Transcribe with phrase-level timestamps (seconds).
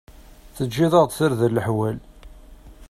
[0.55, 1.97] Teǧǧiḍ-aɣ-d tarda leḥwal.